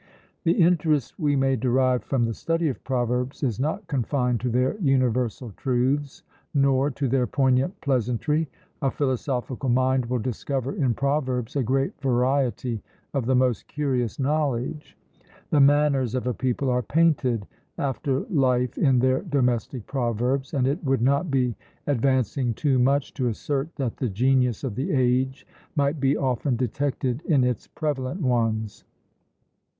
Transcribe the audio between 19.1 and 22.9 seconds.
domestic proverbs; and it would not be advancing too